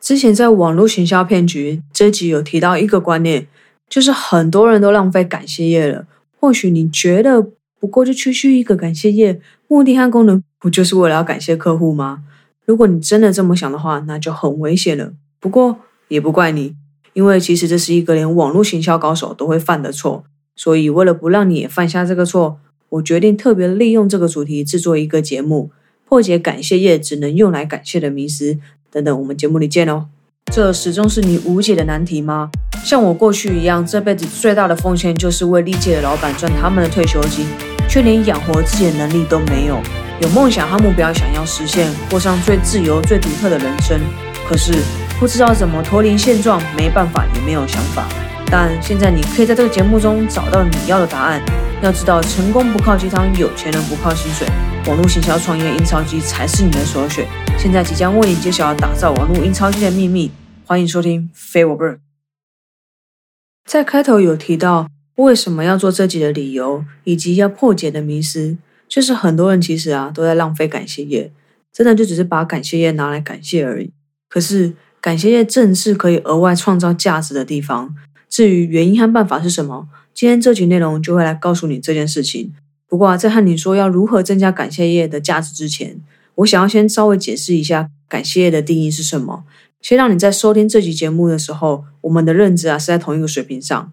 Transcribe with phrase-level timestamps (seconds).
[0.00, 3.46] 之前在网络行销骗局这集有提到一个观念，
[3.88, 6.06] 就是很多人都浪费感谢页了。
[6.38, 7.46] 或许你觉得
[7.78, 12.22] 不过就区区一个感谢页，目的和功能不就是为了要感谢客户吗？
[12.64, 15.12] 如果你真的这么想的话，那就很危险了。
[15.38, 16.74] 不过也不怪你，
[17.12, 20.24] 因为其实这是一个连网络行销高手都会犯的错。
[20.56, 22.58] 所以为了不让你也犯下这个错，
[22.88, 25.70] 我决定特别利用这个主题制作一个节目，
[26.06, 28.58] 破解感谢页只能用来感谢的迷思。
[28.92, 30.06] 等等，我们节目里见哦。
[30.52, 32.50] 这始终是你无解的难题吗？
[32.84, 37.46] 像我过去一样，这辈子最大的奉献就是为历届的老板赚他们的退休金，
[37.88, 39.80] 却连养活自己的能力都没有。
[40.20, 44.00] 有梦想和目标，想要实现，过上最自由、最独特的人生，
[44.48, 44.74] 可是
[45.20, 48.08] 不知道怎么脱离现状，没办法，也没有想法。
[48.52, 51.40] 但现在你可以在这个节目中找到你要的答案。
[51.80, 54.44] 要知道，成功不靠鸡汤，有钱人不靠薪水，
[54.88, 57.24] 网络行销创业印钞机才是你的首选。
[57.56, 60.32] 现在即将为你揭晓打造网络印钞机的秘密，
[60.66, 61.84] 欢迎收听《非我不》。
[63.64, 71.30] 在开头有提到为什么要做这集的理由，以及要破解的迷思，就是很多人其实啊都在浪费感谢页，
[71.72, 73.92] 真的就只是把感谢页拿来感谢而已。
[74.28, 77.94] 可是感谢页正是可以额外创造价值的地方。
[78.30, 79.88] 至于原因和办法是什么？
[80.14, 82.52] 今天这集内容就会来告诉你这件事情。
[82.88, 86.00] 不过啊，在和你说要如何增加感谢页的价值之前，
[86.36, 89.44] 我想要先稍微解释一下感谢页的定义是什么，
[89.82, 93.92] 先让你在收听这集节目的时候，我们的认知啊是在同一个水平上。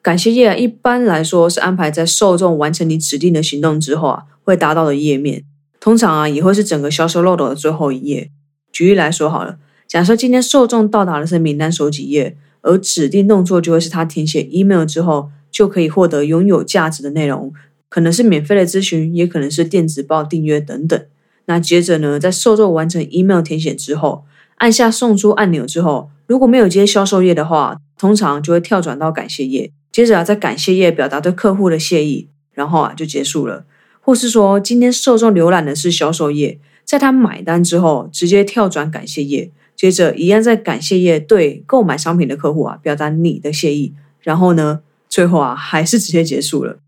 [0.00, 5.44] 感谢页一般来说是安排在受众完成你指定的行动之后啊会达到的页面，
[5.80, 8.30] 通常啊也会是整个销售漏斗的最后一页。
[8.70, 12.36] 举例来说好了，假设今天受众到达的是名单收集页。
[12.64, 17.52] 而指定动作就会是他填写 email 之后就可以获得拥有价值的内容，
[17.90, 21.00] 可能是免费的咨询，也可能是电子报订阅等等。
[21.44, 24.24] 那接着呢，在受众完成 email 填写之后，
[24.56, 29.70] 按下送出按钮之后，如果没有接销售页的话，通常就会跳转到感谢页。
[29.92, 33.66] 接着啊，在感谢页表达对客户的谢意，然后啊就结束了。
[34.00, 39.52] 或是说，今天受众浏览的是销售页，在他买单之后，直接跳转感谢页。
[39.76, 46.78] 接着，一样在感谢页对购买商品的客户啊表达你的谢意，然后呢，最后啊还是直接结束了。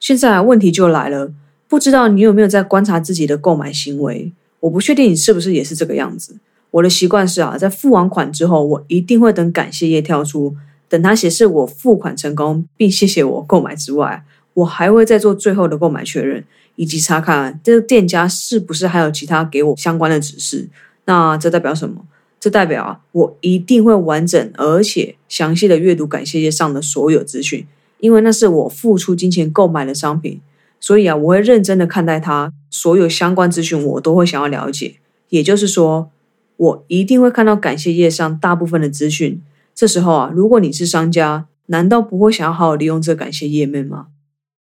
[0.00, 1.32] 现在问题就来了，
[1.68, 4.32] 不知道你有没有在观察自己的购买行为？
[4.60, 6.36] 我不确定你是不是也是这个样子。
[6.72, 10.56] 我的习惯是啊，在付完款之后，我一定会等感谢页跳出，
[10.88, 14.24] 等它显示我付款成功，并谢谢我购买之外，
[14.54, 16.44] 我还会再做最后的购买确认，
[16.74, 20.68] 以及查看这个店家是不是还有其他给我相关的指示。
[21.04, 22.04] 那这代表什么？
[22.44, 27.66] 这代表啊，我一定会完整而且详细的阅读感谢页上的所有资讯，
[28.00, 30.42] 因为那是我付出金钱购买的商品，
[30.78, 34.96] 所以啊，我会认真的看待它，所有相关资讯我都会想要了解。
[35.30, 36.10] 也就是说，
[36.58, 39.40] 我一定会看到感谢页上大部分的资讯。
[39.74, 44.08] 这时候啊，如果你是商家，难道不会想要好好利用这感谢页面吗？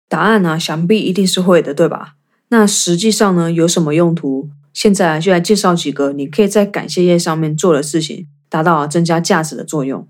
[0.09, 2.15] 答案呢，想必一定是会的，对吧？
[2.51, 4.49] 那实际上呢，有什么用途？
[4.75, 10.07] 现在就来介绍几个你可以在感谢页上面做的事情，达到增加价值的作用。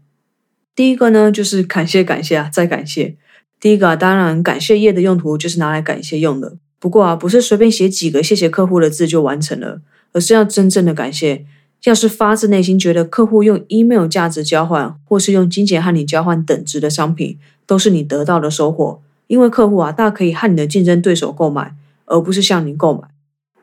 [0.74, 3.16] 第一个呢，就是感谢感谢啊，再感谢。
[3.60, 6.56] 第一个啊，当然感谢页的用途就是拿来感谢用的。
[6.80, 9.80] 不过啊，不是随便写几个谢谢客户的字就完成了，
[10.12, 11.46] 而是要真正的感谢。
[11.84, 19.02] 要是发自内心觉得客户用 email 价值交换，或是用金钱和你交换等值的商品，都是你得到的收获。
[19.26, 21.74] 因为客户啊，大可以和你的竞争对手购买，
[22.06, 23.08] 而不是向你购买。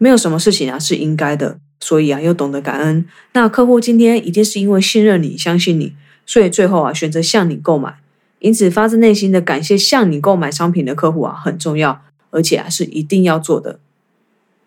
[0.01, 3.05] 没有什么事情啊是应该的，所以啊又懂得感恩。
[3.33, 5.93] 那客户今天一定是因为信任你、相信你，
[6.25, 7.99] 所以最后啊选择向你购买。
[8.39, 12.01] 因此发自内心的感谢向你购买商品的客户啊很重要，
[12.31, 13.79] 而且啊是一定要做的。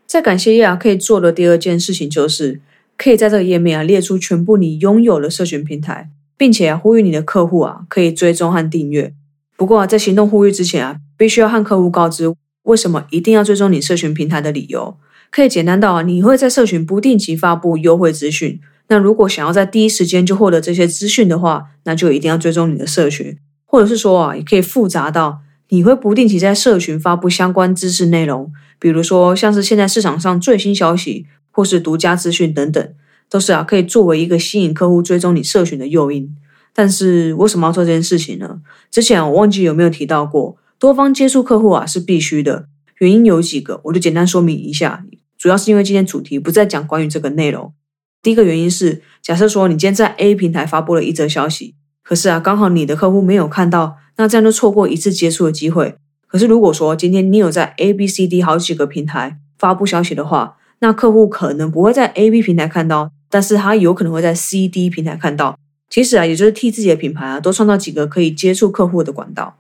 [0.07, 2.61] 在感谢页啊可以做的第二件事情就是，
[2.97, 9.13] 可以在这个页面啊列出全部你拥有的社群平台，并且啊呼吁你的客户啊可以追踪和订阅。
[9.57, 14.97] 不过啊在行动呼吁之前啊，必须要和客户告知为什么一定要追踪你社群平台的理由。
[15.35, 18.61] 可以简单到啊，你会在社群不定期发布优惠资讯。
[18.87, 23.37] 那如果想要在第一时间就获得这些资讯的话，那就一定要追踪你的社群。
[23.65, 25.41] 或者是说啊，也可以复杂到
[25.71, 32.95] 你会不定期在社群发布相关知识内容，比如说像是现在市场上最新消息或是独家资讯等等，
[33.29, 36.33] 都是啊可以作为一个吸引客户追踪你社群的诱因。
[36.73, 38.61] 但是为什么要做这件事情呢？
[38.89, 45.05] 之前我忘记有没有提到过，多方接触客户啊是必须的，原因有几个，我就简单说明一下。
[45.45, 47.75] 主要是因为今天主题不再讲关于这个内容。
[48.23, 55.97] 第一个原因是，假设说你今天在 A 平台发布了一则消息，可是啊，刚好你的客户没有看到，那这样就错过一次接触的机会。
[56.27, 65.59] 可是如果说今天你有在 A、B、C、D 好几个平台发布消息的话，那客户可能不会在 A、B 平台看到，但是他有可能会在 C、D 平台看到。
[65.91, 69.59] 其实啊，也就是替自己的品牌啊，多创造几个可以接触客户的管道。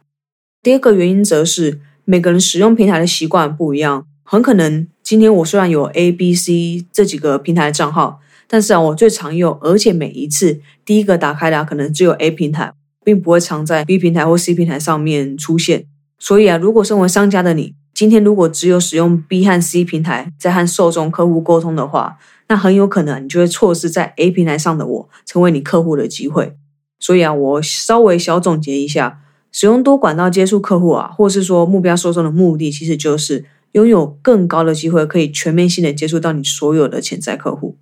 [0.62, 12.72] 第二个原因则是每个人使用平台的习惯不一样，很可能今天我虽然有 A、B、C 这几个平台的账号，但是啊，我最常用，而且每一次第一个打开的可能只有 A 平台，
[13.04, 15.84] 并不会常在 B 平台或 C 平台上面出现。
[16.18, 22.16] 所以啊，如果身为商家的你，今天如果只有使用 B 和 C 平台在和受众客户沟通的话，
[22.48, 26.56] 那很有可能你就会错失在 A 平台上的我成为你客户的机会。
[26.98, 29.20] 所以啊，我稍微小总结一下，
[29.52, 33.44] 使用多管道接触客户啊，或是说目标受众的目的，其实就是
[33.74, 37.76] 拥有更高的机会，可以全面性的接触到你所有的潜在客户。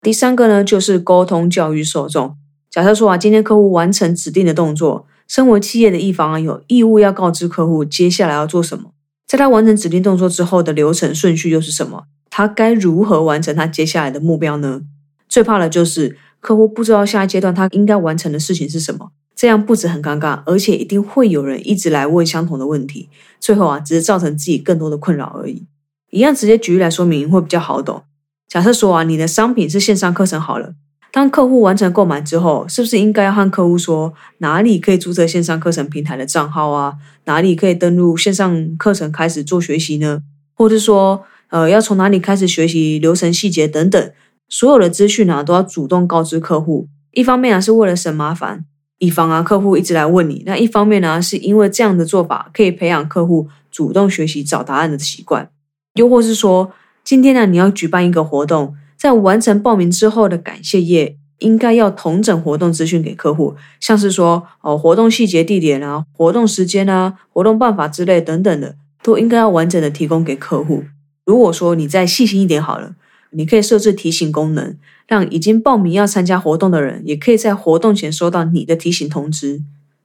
[0.00, 2.36] 第三个呢，就是沟通教育受众。
[2.70, 8.92] 假设说啊，今天客户完成指定的动作，身为企业的一方啊，有义务要告知客户接下来要做什么，
[9.26, 12.04] 在他完成指定动作之后的流程顺序又是什么？
[12.28, 14.82] 他该如何完成他接下来的目标呢？
[15.28, 19.12] 最怕的就是客户不知道下一阶段他应该完成的事情是什么，
[19.42, 23.08] 这样不止很尴尬，而且一定会有人一直来问相同的问题，
[23.40, 25.66] 最后啊，只是造成自己更多的困扰而已。
[26.12, 28.04] 一样直接举例来说明会比较好懂。
[28.48, 30.74] 假设说啊，你的商品是线上课程好了，
[31.10, 36.94] 当客户完成购买之后，是不是应该要和客户说哪里可以注册线上课程平台的账号啊？
[37.24, 40.22] 哪里可以登录线上课程开始做学习呢？
[40.54, 41.24] 或者说？
[41.48, 44.12] 呃，要从哪里开始学习流程细节等等，
[44.48, 46.88] 所有的资讯呢，都要主动告知客户。
[47.10, 48.64] 一方面啊，是为了省麻烦，
[49.02, 55.50] 以防啊客户一直来问你；那一方面呢，是因为这样的做法可以培养客户主动学习找答案的习惯。
[55.94, 56.70] 又或是说，
[57.02, 70.84] 今天呢，你要举办一个活动，在完成报名之后的感谢页，应该要同整活动资讯给客户，像是说哦，活动细节、地点啊，活动时间啊，活动办法之类等等的，都应该要完整的提供给客户。
[71.26, 72.94] 如果说你再细心一点好了，
[73.32, 74.76] 你可以设置提醒功能，
[75.06, 79.62] 让已经报名要参加活动的人，也可以在活动前收到你的提醒通知。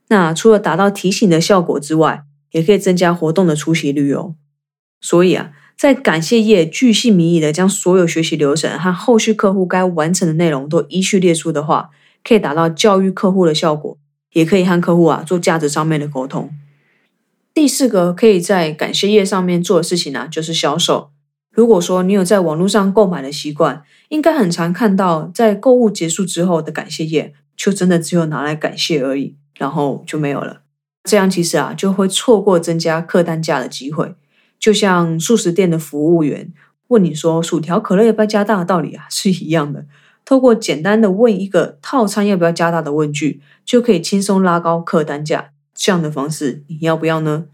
[0.10, 4.36] 那除了达到提醒的效果之外，也可以增加活动的出席率哦。
[5.02, 11.90] 所以啊，在感谢页巨细靡遗的将所有学习流程和后续客户该完成的内容都依序列出的话，
[12.24, 13.98] 可以达到教育客户的效果，
[14.34, 16.50] 也可以和客户啊做价值上面的沟通。
[17.54, 21.10] 第四个可以在感谢页上面做的事情呢，就是销售。
[21.58, 30.62] 如果说你有在网络上购买的习惯，应该很常看到在购物结束之后的感谢页，就真的只有拿来感谢而已，然后就没有了。
[31.06, 34.14] 这样其实啊，就会错过增加客单价的机会。
[34.60, 36.54] 就像素食店的服务员
[36.90, 39.86] 问你说薯条可乐要不要加大的道理啊， 是一样的。
[40.24, 45.50] 透过简单的问一个套餐要不要加大的问句，就可以轻松拉高客单价。
[45.74, 47.46] 这样的方式你要不要呢？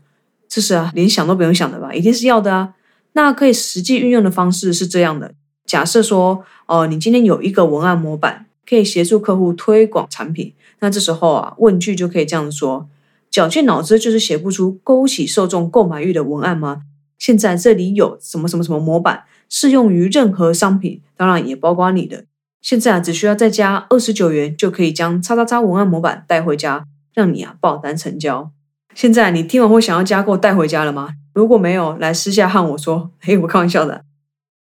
[0.49, 1.93] 这是啊，连想都不用想的吧？
[1.93, 2.73] 一定是要的啊。
[3.13, 5.33] 那可以实际运用的方式是这样的：
[5.65, 10.53] 假设说，哦，你今天有一个文案模板，可以协助客户推广产品。
[10.79, 12.89] 那这时候啊，问句就可以这样说：
[13.31, 16.81] 绞尽脑汁就是写不出勾起受众购买欲的文案吗？
[17.17, 22.25] 现在这里有什么什么什么模板，适用于任何商品，当然也包括你的。
[22.61, 26.85] 现在啊，只需要再加二十九元，就可以将叉叉叉文案模板带回家。
[27.13, 28.49] 让你啊爆单成交。
[28.95, 31.09] 现在你听完会想要加购带回家了吗？
[31.33, 33.11] 如果没有，来私下和我说。
[33.19, 34.03] 嘿，我开玩笑的。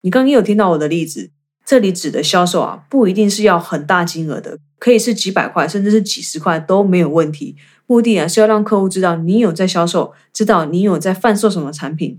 [0.00, 1.31] 你刚刚有听到我的例子，
[1.67, 7.56] 这里指的销售啊，不一定是要很大金额的，可以是几百块，甚至是几十块都没有问题。
[7.87, 12.18] 目的啊是要让客户知道你有在销售，知道你有在贩售什么产品，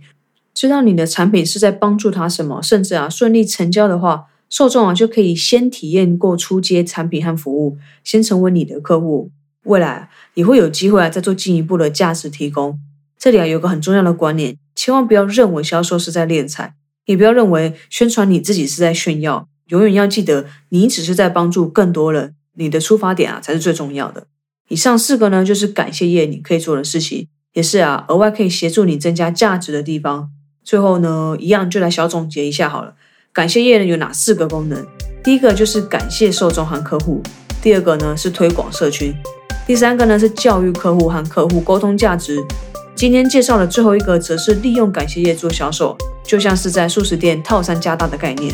[0.54, 9.32] 知道你的产品是在帮助他什么，甚至啊顺利成交的话，受众啊就可以先体验过出街产品和服务，先成为你的客户。
[9.64, 12.80] 未来也会有机会啊，再做进一步的价值提供。
[13.18, 16.74] 这里啊有个很重要的观念，千万不要认为销售是在敛财，
[17.06, 19.48] 也不要认为宣传你自己是在炫耀。
[19.68, 24.28] 永远要记得，你只是在帮助更多人，你的出发点啊才是最重要的。
[24.68, 30.30] 以上四个呢，就是感谢页你可以做的事情，也是啊额外可以协助你增加价值的地方。
[30.64, 32.96] 最后呢，一样就来小总结一下好了。
[33.32, 34.86] 感谢页呢有哪四个功能？
[35.24, 37.22] 第一个就是感谢受众和客户，
[37.62, 39.14] 第二个呢是推广社群。
[39.66, 42.44] 第三个呢是教育客户和客户沟通价值。
[42.96, 48.54] 今天介绍的最后一个则是利用感谢页做销售，就像是在素食店套餐加大的概念。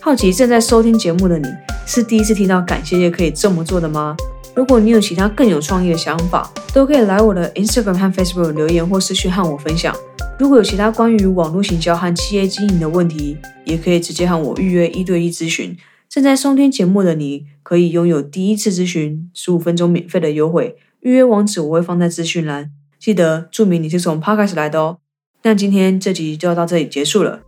[0.00, 1.46] 好奇正在收听节目的你，
[1.84, 4.16] 是第一次听到感谢页可以这么做的吗？
[4.54, 9.94] 如果你有其他更有创意的想法，都可以来我的 Instagram 和 Facebook 留言或私讯和我分享。
[10.38, 15.76] 如果有其他关于网络行销和企业经营的问题，也可以直接和我预约一对一咨询。
[16.12, 20.76] 正在收听节目的你，可以拥有第一次咨询十五分钟免费的优惠。
[21.00, 24.98] 预约网址我会放在资讯栏，记得注明你是从 Podcast 来的哦。
[25.42, 27.40] 那今天这集就要到这里结束了。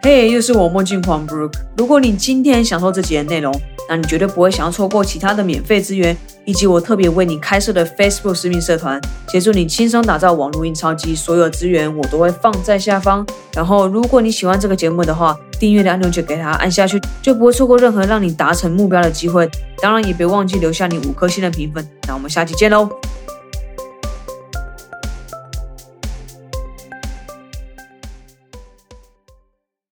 [0.00, 1.52] 嘿，又是我梦境狂 Brook。
[1.76, 3.52] 如果你今天享受这集的内容，
[3.88, 11.16] 那你绝对不会想要错过其他的免费资源，以及我特别为你开设的 Facebook 私密社团，协助你轻松打造网络印钞机。
[11.16, 13.26] 所有资源我都会放在下方。
[13.52, 19.50] 然后，如果你喜欢这个节目的话，订阅的按钮就给它按下去，就不会错过任何让你达成目标的机会。
[19.82, 21.84] 当然，也别忘记留下你五颗星的评分。
[22.06, 22.88] 那我们下期见喽！